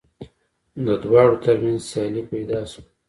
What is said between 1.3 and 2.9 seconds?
تر منځ سیالي پیدا شوه